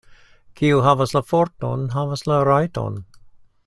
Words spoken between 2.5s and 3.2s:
rajton.